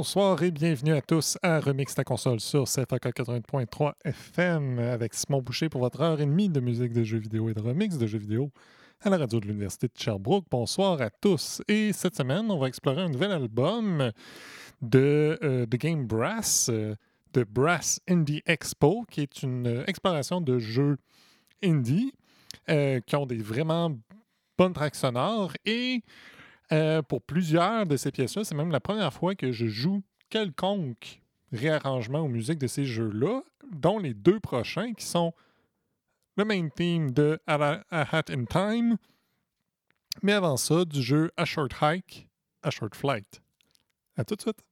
[0.00, 5.42] Bonsoir et bienvenue à tous à Remix ta console sur CFAK 80.3 FM avec Simon
[5.42, 8.06] Boucher pour votre heure et demie de musique de jeux vidéo et de remix de
[8.06, 8.50] jeux vidéo
[9.02, 10.46] à la radio de l'Université de Sherbrooke.
[10.50, 11.60] Bonsoir à tous.
[11.68, 14.10] Et cette semaine, on va explorer un nouvel album
[14.80, 16.94] de euh, The Game Brass, euh,
[17.34, 20.96] de Brass Indie Expo, qui est une euh, exploration de jeux
[21.62, 22.14] indie
[22.70, 23.94] euh, qui ont des vraiment
[24.56, 26.02] bonnes tracks sonores et
[26.72, 31.20] euh, pour plusieurs de ces pièces-là, c'est même la première fois que je joue quelconque
[31.52, 35.32] réarrangement aux musiques de ces jeux-là, dont les deux prochains qui sont
[36.36, 38.96] le main theme de A, Hat in Time,
[40.22, 42.28] mais avant ça, du jeu A Short Hike,
[42.62, 43.42] A Short Flight.
[44.16, 44.64] À tout de suite.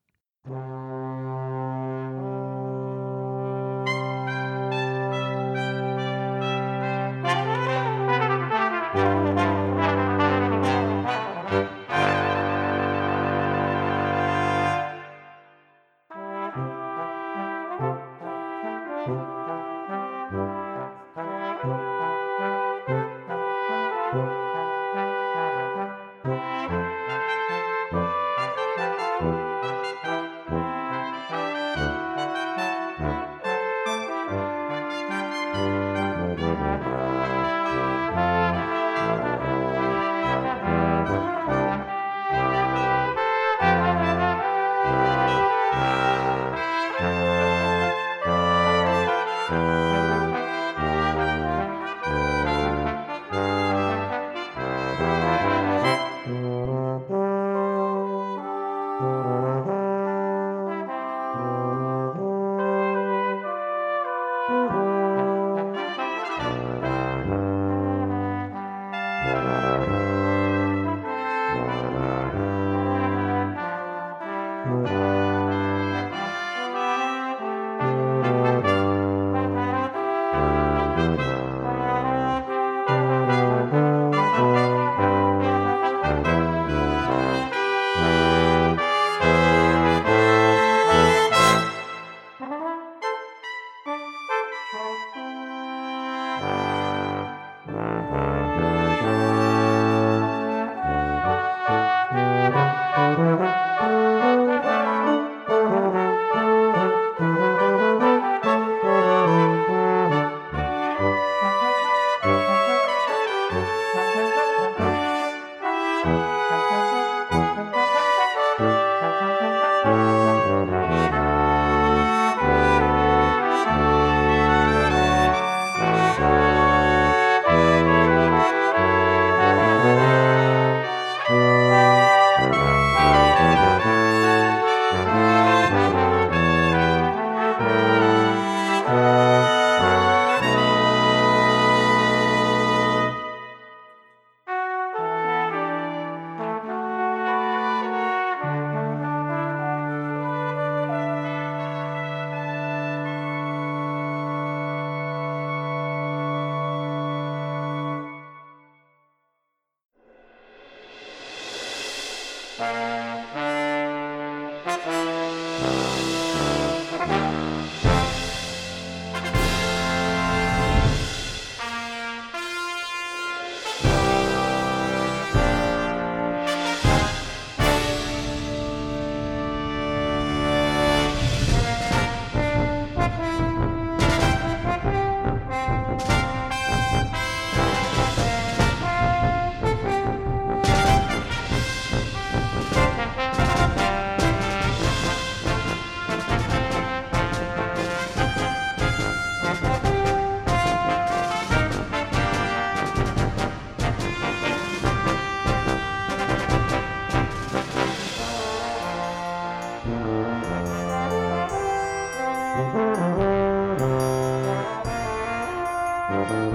[212.59, 212.75] Thank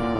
[0.03, 0.12] you.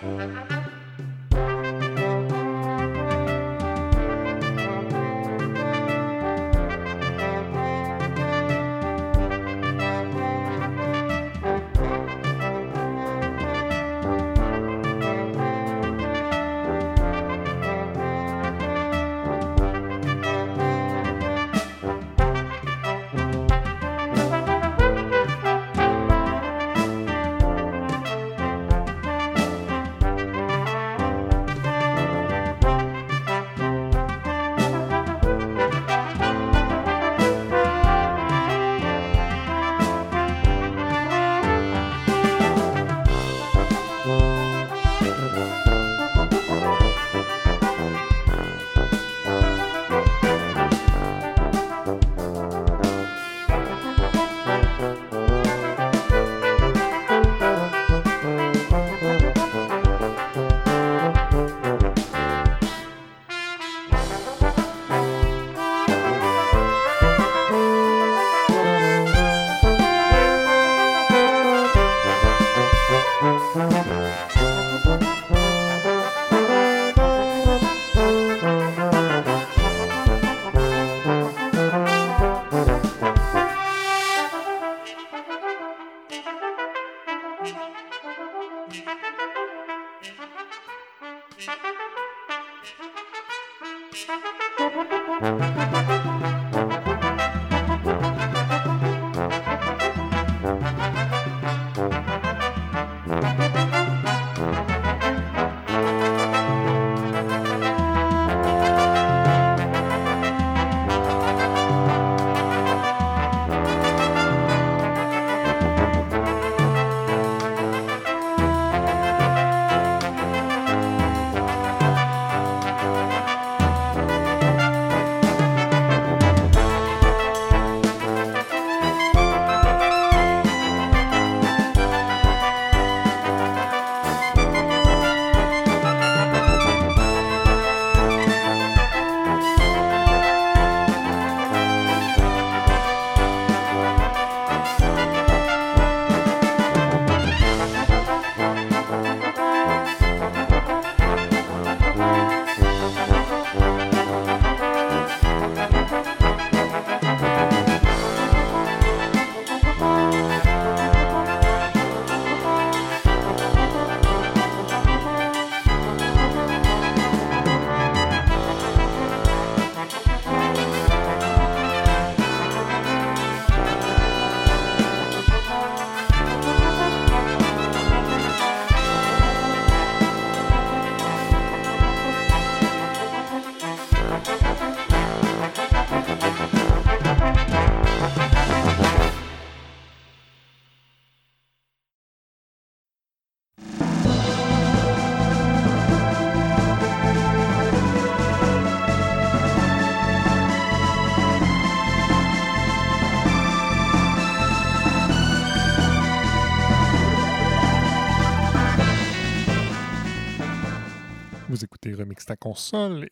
[0.00, 0.67] Mm-hmm.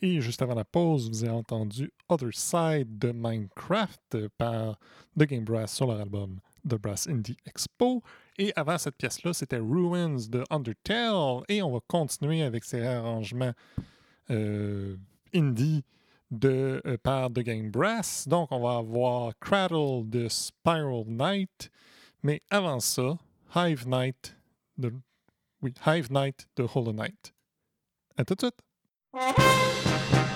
[0.03, 4.79] Et juste avant la pause, vous avez entendu Other Side de Minecraft par
[5.19, 8.03] The Game Brass sur leur album The Brass Indie Expo.
[8.39, 11.43] Et avant cette pièce-là, c'était Ruins de Undertale.
[11.49, 13.53] Et on va continuer avec ces arrangements
[14.31, 14.97] euh,
[15.35, 15.85] indie
[16.31, 18.27] de, euh, par The Game Brass.
[18.29, 21.71] Donc, on va avoir Cradle de Spiral Knight.
[22.23, 23.19] Mais avant ça,
[23.55, 24.37] Hive Knight
[24.77, 24.93] de,
[25.87, 27.33] Hive Knight de Hollow Knight.
[28.17, 28.66] À tout de suite!
[29.17, 30.36] Thank you.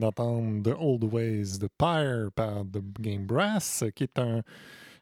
[0.00, 4.42] D'entendre The Old Ways de Pyre par The Game Brass, qui est un,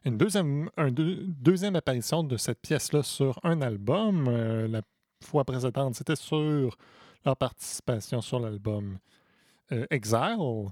[0.05, 4.27] une deuxième, un deux- deuxième apparition de cette pièce-là sur un album.
[4.27, 4.81] Euh, la
[5.23, 6.77] fois précédente, c'était sur
[7.25, 8.99] leur participation sur l'album
[9.71, 10.67] euh, Exile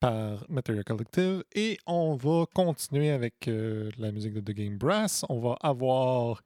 [0.00, 1.44] par Material Collective.
[1.54, 5.24] Et on va continuer avec euh, la musique de The Game Brass.
[5.28, 6.42] On va avoir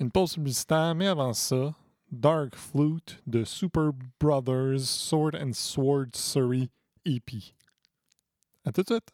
[0.00, 1.74] une pause publicitaire, mais avant ça,
[2.12, 6.70] Dark Flute de Super Brothers Sword and Sword Surrey
[7.06, 7.54] EP.
[8.66, 9.10] À tout de suite!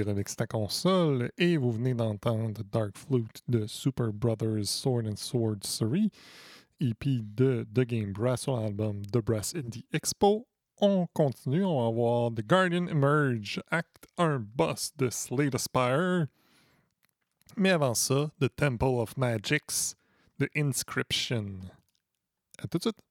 [0.00, 5.06] Vous écoutez Remix ta console et vous venez d'entendre Dark Flute de Super Brothers Sword
[5.06, 6.10] and Sword Sorry,
[6.80, 10.46] EP de The Game Brass sur l'album The Brass Indie Expo.
[10.80, 16.28] On continue, on va voir The Guardian Emerge, Act 1 Boss de Slade Aspire.
[17.58, 19.96] Mais avant ça, The Temple of Magics
[20.38, 21.60] de Inscription.
[22.58, 23.09] À tout de suite!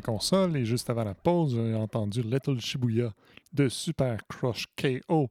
[0.00, 0.56] console.
[0.56, 3.12] Et juste avant la pause, j'ai entendu Little Shibuya
[3.52, 5.28] de Super Crush KO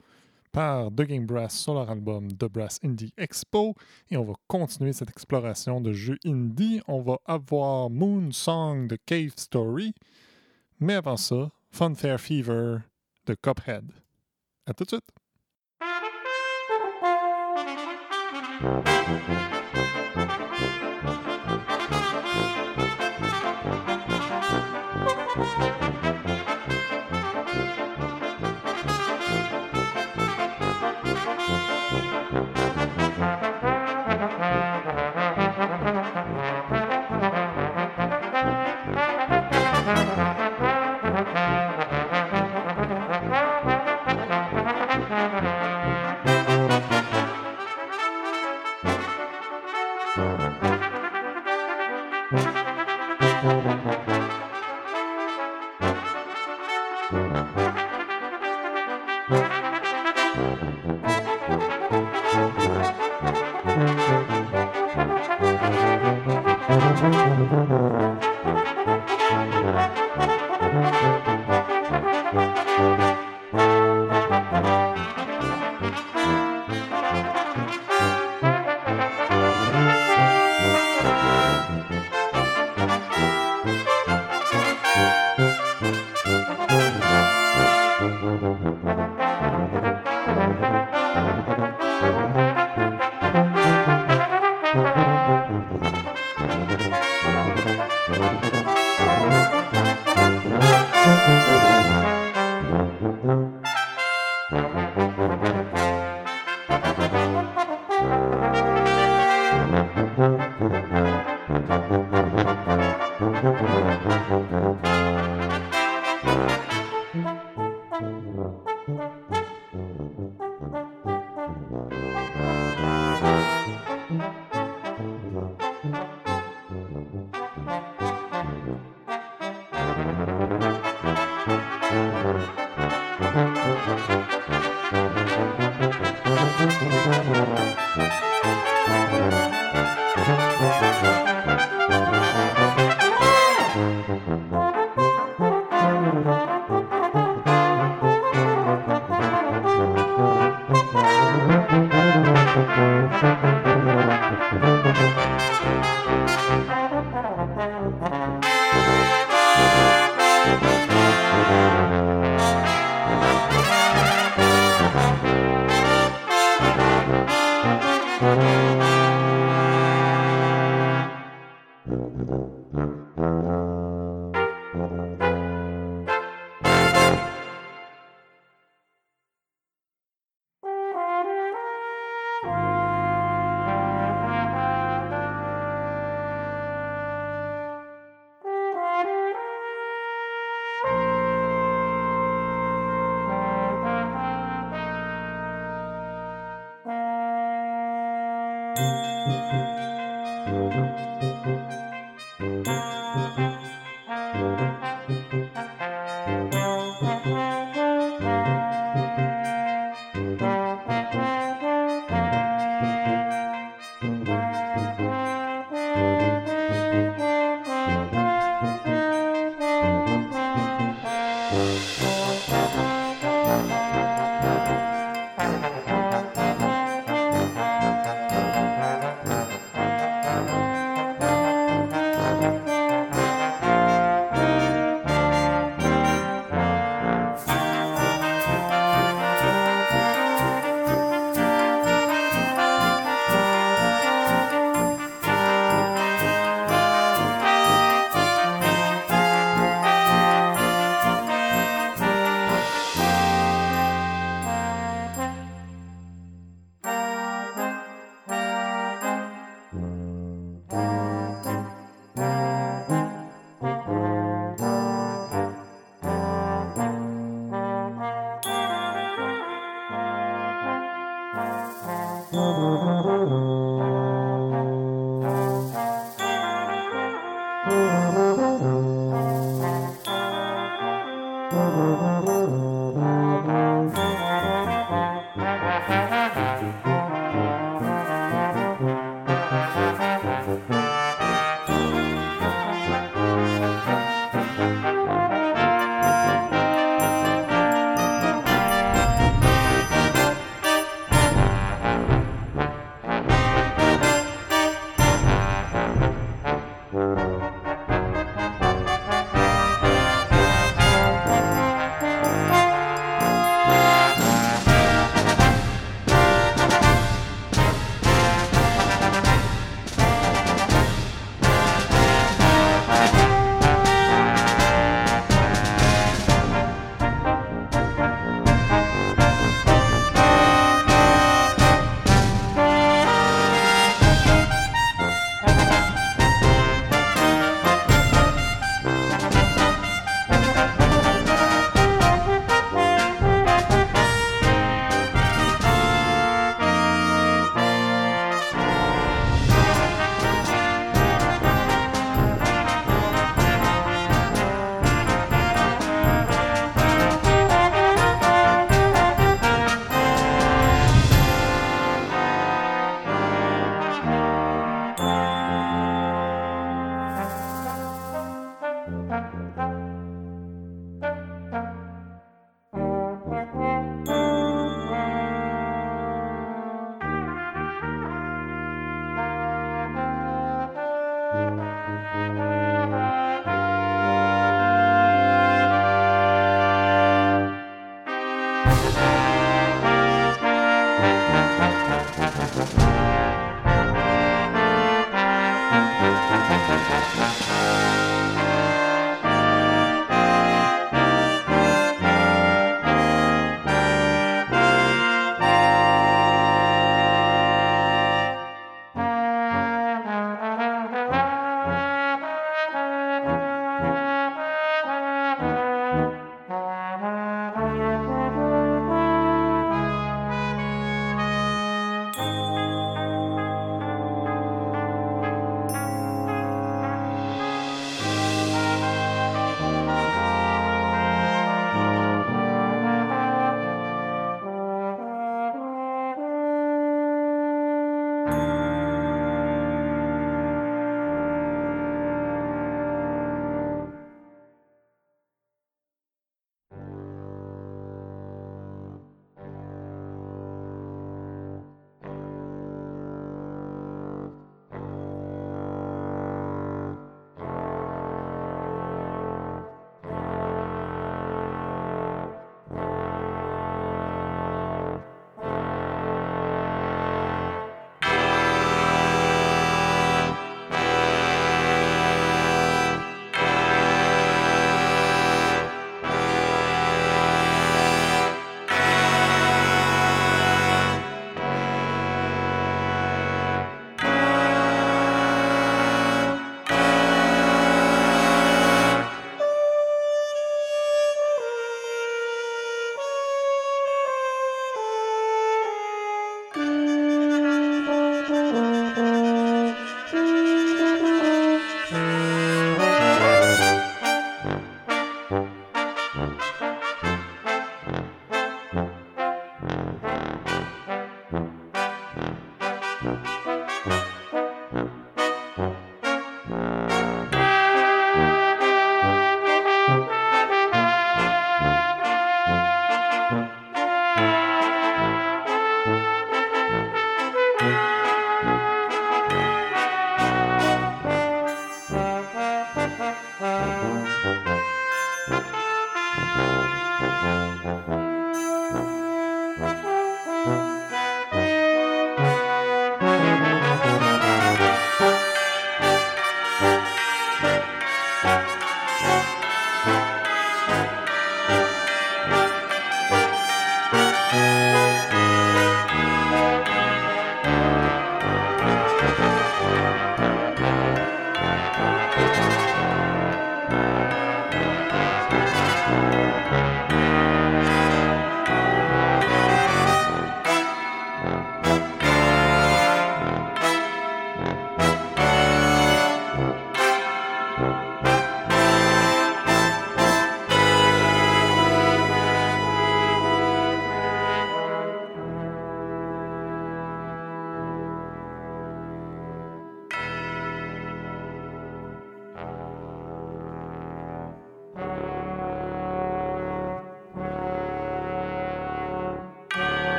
[0.52, 3.76] par The Game Brass sur leur album The Brass Indie Expo.
[4.10, 6.82] Et on va continuer cette exploration de jeux indie.
[6.88, 9.94] On va avoir Moon Song de Cave Story.
[10.80, 12.78] Mais avant ça, Funfair Fever
[13.26, 13.92] de Cuphead.
[14.66, 15.12] À tout de suite!
[25.38, 25.75] Mm-hmm.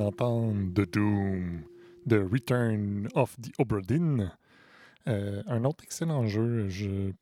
[0.00, 1.62] D'entendre The Doom,
[2.08, 3.80] The Return of the Obra
[5.08, 7.12] Euh, un autre excellent jeu, je...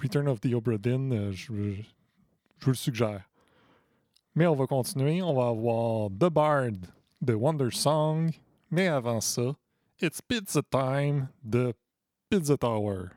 [0.00, 1.52] Return of the Obra euh, je...
[1.52, 3.28] vous le suggère.
[4.34, 6.72] Mais on va continuer, on va avoir The Bard
[7.20, 8.30] de Wonder Song,
[8.70, 9.54] mais avant ça,
[10.00, 11.74] It's Pizza Time de
[12.30, 13.10] Pizza Tower.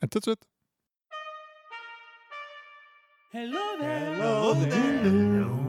[0.00, 0.44] À tout de suite!
[3.32, 3.58] Hello.
[3.80, 4.54] Hello.
[4.54, 5.63] Hello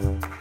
[0.00, 0.33] 嗯。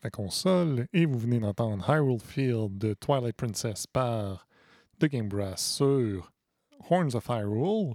[0.00, 4.46] Remix ta console et vous venez d'entendre Hyrule Field de Twilight Princess par
[4.98, 6.32] The Game Brass sur
[6.88, 7.94] Horns of Hyrule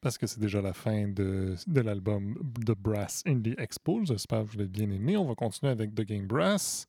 [0.00, 2.34] parce que c'est déjà la fin de, de l'album
[2.66, 4.04] The Brass Indie Expo.
[4.04, 5.16] J'espère que vous l'avez bien aimé.
[5.16, 6.86] On va continuer avec The Game Brass.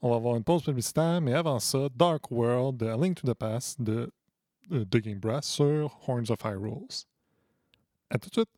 [0.00, 3.34] On va avoir une pause publicitaire, mais avant ça, Dark World, A Link to the
[3.34, 4.12] Past de,
[4.70, 6.86] de The Game Brass sur Horns of Hyrule.
[8.10, 8.50] À tout de suite!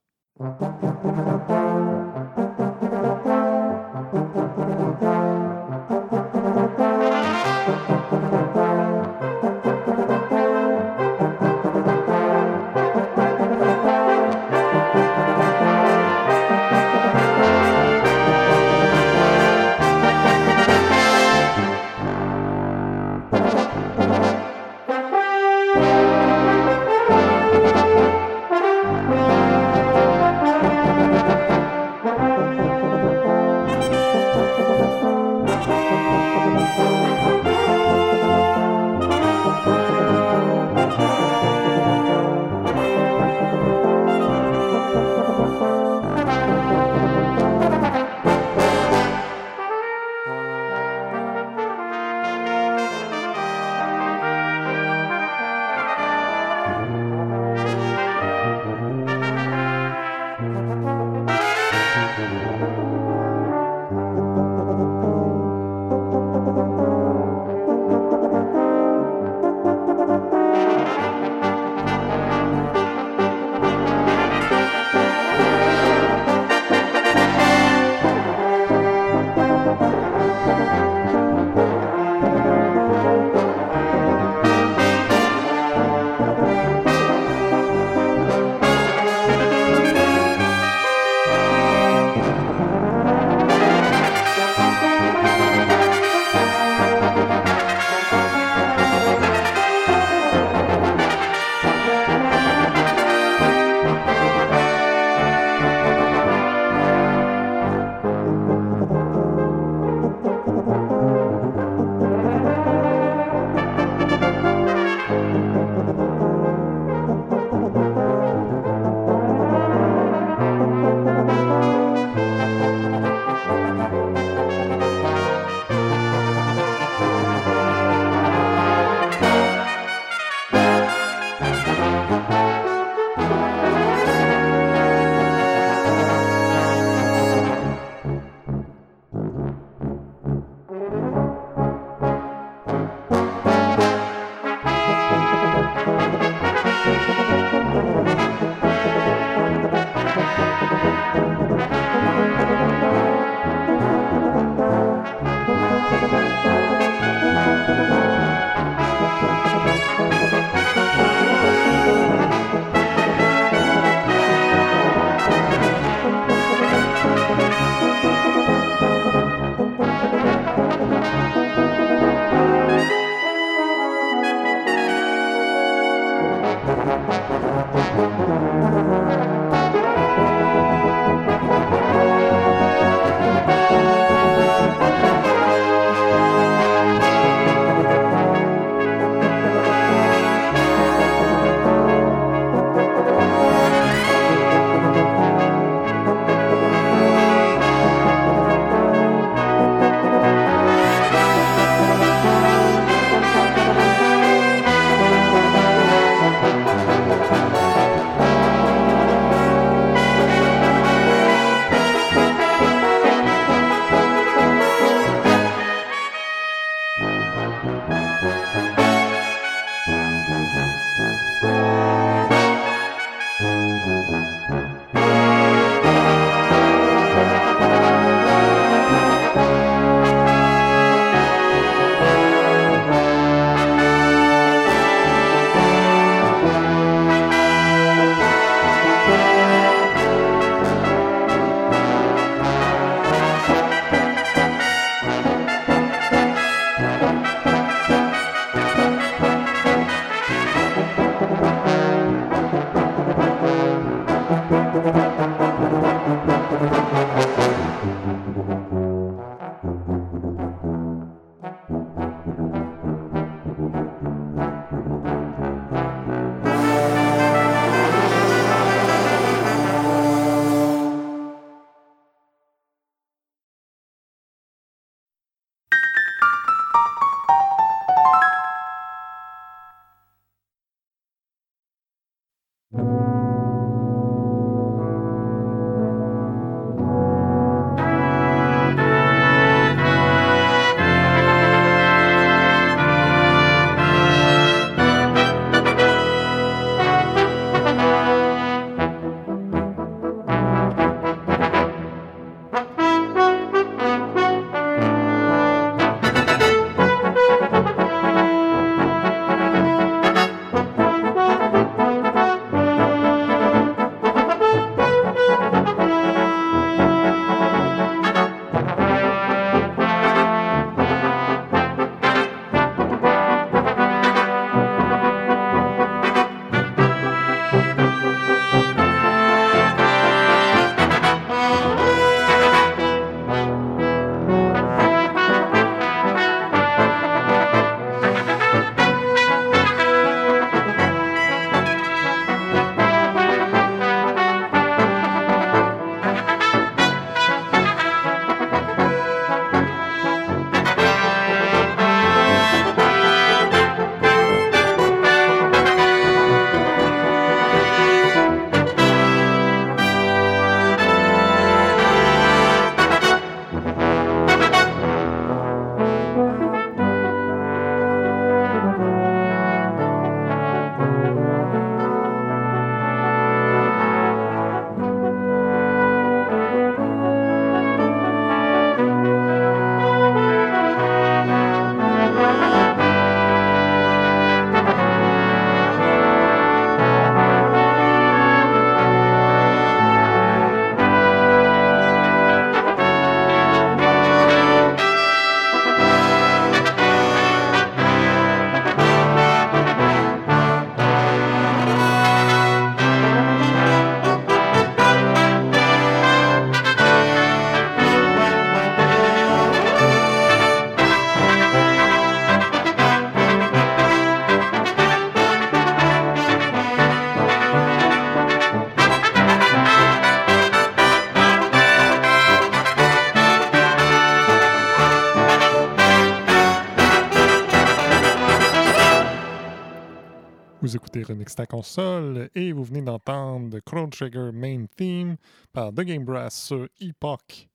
[431.39, 435.17] Ta console et vous venez d'entendre Chrono Trigger Main Theme
[435.53, 437.49] par The Game Brass sur Epoch.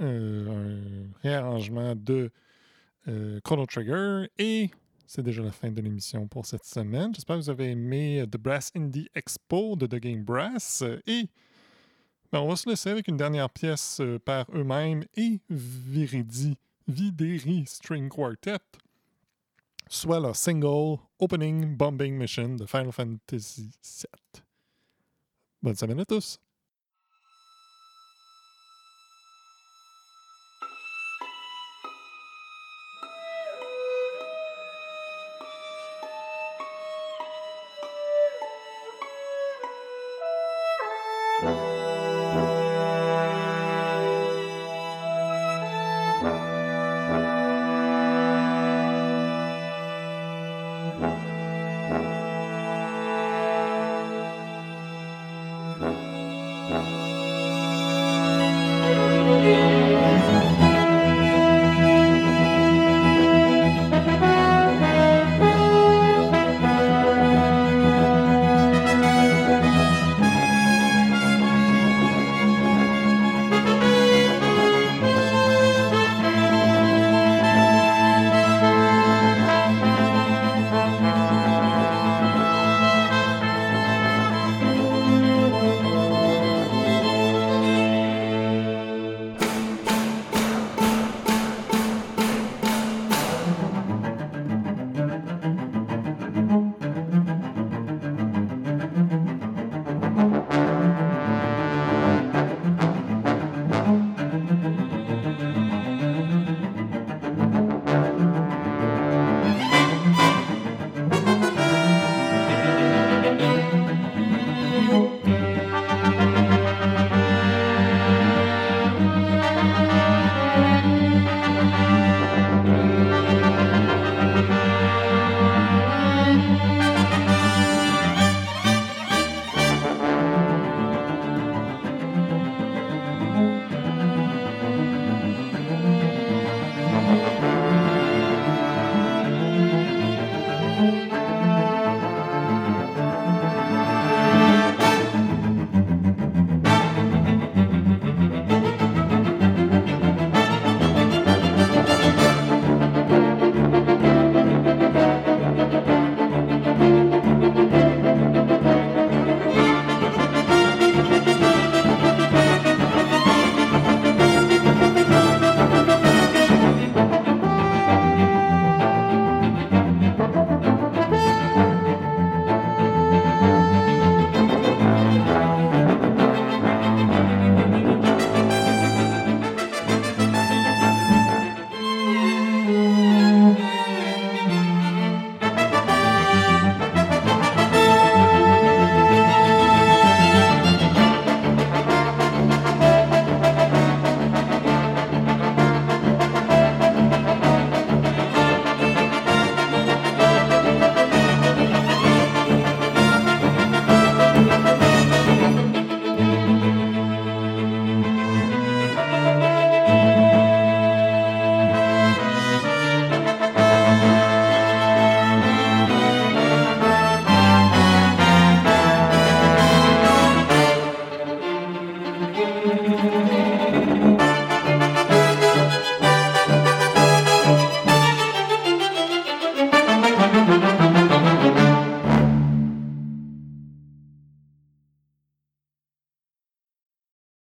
[0.00, 2.30] Euh, un réarrangement de
[3.08, 4.70] euh, Chrono Trigger et
[5.04, 7.12] c'est déjà la fin de l'émission pour cette semaine.
[7.12, 11.28] J'espère que vous avez aimé The Brass Indie Expo de The Game Brass et
[12.30, 16.56] ben, on va se laisser avec une dernière pièce euh, par eux-mêmes et Viridi,
[16.86, 18.60] Videri String Quartet
[19.90, 24.42] soit leur single Opening Bombing Mission de Final Fantasy VII.
[25.60, 26.38] Bonne semaine à tous!